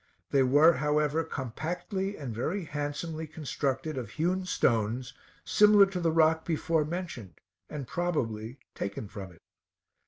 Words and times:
They 0.31 0.41
were 0.41 0.73
however 0.73 1.23
compactly 1.23 2.17
and 2.17 2.33
very 2.33 2.63
handsomely 2.65 3.27
constructed 3.27 3.99
of 3.99 4.09
hewn 4.09 4.45
stones, 4.45 5.13
similar 5.45 5.85
to 5.85 5.99
the 5.99 6.11
rock 6.11 6.43
before 6.43 6.85
mentioned, 6.85 7.35
and 7.69 7.85
probably 7.85 8.57
taken 8.73 9.07
from 9.07 9.33
it. 9.33 9.41